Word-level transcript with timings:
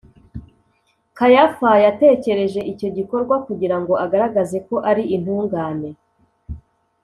kayafa 1.17 1.71
yatekereje 1.85 2.59
icyo 2.71 2.87
gikorwa 2.97 3.35
kugira 3.45 3.75
ngo 3.81 3.93
agaragaze 4.05 4.57
ko 4.67 4.75
ari 4.89 5.03
intungane 5.15 5.89